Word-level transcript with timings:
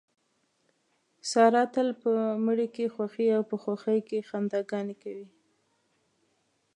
ساره 1.31 1.63
تل 1.73 1.89
په 2.03 2.11
مړي 2.45 2.67
کې 2.75 2.93
خوښي 2.93 3.27
او 3.37 3.43
په 3.49 3.55
خوښۍ 3.63 3.99
کې 4.09 4.25
خندا 4.29 4.59
ګانې 4.71 4.95
کوي. 5.03 5.27